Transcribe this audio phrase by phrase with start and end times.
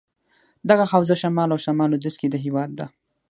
[0.69, 2.85] دغه حوزه شمال او شمال لودیځ کې دهیواد ده.